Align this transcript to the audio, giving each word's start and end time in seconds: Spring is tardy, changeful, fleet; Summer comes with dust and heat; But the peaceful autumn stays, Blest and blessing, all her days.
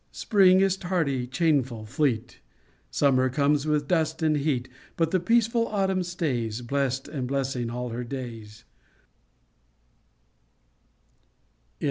Spring 0.11 0.61
is 0.61 0.77
tardy, 0.77 1.27
changeful, 1.27 1.85
fleet; 1.85 2.39
Summer 2.89 3.29
comes 3.29 3.67
with 3.67 3.87
dust 3.87 4.23
and 4.23 4.35
heat; 4.37 4.67
But 4.97 5.11
the 5.11 5.19
peaceful 5.19 5.67
autumn 5.67 6.01
stays, 6.01 6.61
Blest 6.63 7.07
and 7.07 7.27
blessing, 7.27 7.69
all 7.69 7.89
her 7.89 8.03
days. 8.03 8.63